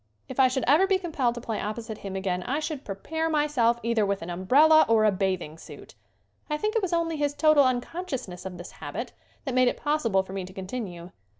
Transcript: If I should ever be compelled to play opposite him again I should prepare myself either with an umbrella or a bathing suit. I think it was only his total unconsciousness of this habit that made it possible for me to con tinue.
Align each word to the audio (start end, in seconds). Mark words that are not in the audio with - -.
If 0.27 0.39
I 0.39 0.47
should 0.47 0.63
ever 0.65 0.87
be 0.87 0.97
compelled 0.97 1.35
to 1.35 1.41
play 1.41 1.61
opposite 1.61 1.99
him 1.99 2.15
again 2.15 2.41
I 2.41 2.59
should 2.59 2.83
prepare 2.83 3.29
myself 3.29 3.79
either 3.83 4.03
with 4.03 4.23
an 4.23 4.31
umbrella 4.31 4.83
or 4.89 5.05
a 5.05 5.11
bathing 5.11 5.59
suit. 5.59 5.93
I 6.49 6.57
think 6.57 6.75
it 6.75 6.81
was 6.81 6.91
only 6.91 7.17
his 7.17 7.35
total 7.35 7.65
unconsciousness 7.65 8.43
of 8.43 8.57
this 8.57 8.71
habit 8.71 9.13
that 9.45 9.53
made 9.53 9.67
it 9.67 9.77
possible 9.77 10.23
for 10.23 10.33
me 10.33 10.43
to 10.43 10.53
con 10.53 10.65
tinue. 10.65 11.11